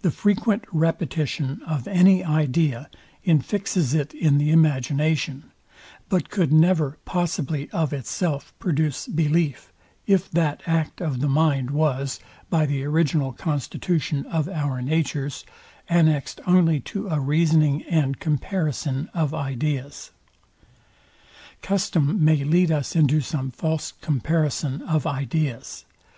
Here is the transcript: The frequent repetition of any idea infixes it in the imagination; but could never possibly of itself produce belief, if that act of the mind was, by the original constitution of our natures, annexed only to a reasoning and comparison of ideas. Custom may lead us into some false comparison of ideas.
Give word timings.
The 0.00 0.10
frequent 0.10 0.64
repetition 0.72 1.60
of 1.66 1.86
any 1.86 2.24
idea 2.24 2.88
infixes 3.26 3.94
it 3.94 4.14
in 4.14 4.38
the 4.38 4.50
imagination; 4.50 5.50
but 6.08 6.30
could 6.30 6.50
never 6.50 6.96
possibly 7.04 7.68
of 7.68 7.92
itself 7.92 8.54
produce 8.58 9.06
belief, 9.06 9.70
if 10.06 10.30
that 10.30 10.62
act 10.64 11.02
of 11.02 11.20
the 11.20 11.28
mind 11.28 11.72
was, 11.72 12.20
by 12.48 12.64
the 12.64 12.84
original 12.84 13.34
constitution 13.34 14.24
of 14.28 14.48
our 14.48 14.80
natures, 14.80 15.44
annexed 15.90 16.40
only 16.46 16.80
to 16.80 17.08
a 17.08 17.20
reasoning 17.20 17.82
and 17.82 18.18
comparison 18.18 19.10
of 19.12 19.34
ideas. 19.34 20.10
Custom 21.60 22.24
may 22.24 22.44
lead 22.44 22.72
us 22.72 22.96
into 22.96 23.20
some 23.20 23.50
false 23.50 23.92
comparison 24.00 24.80
of 24.80 25.06
ideas. 25.06 25.84